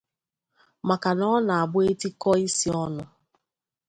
[0.87, 3.03] maka na ọ na-abụ e tikọọ isi ọnụ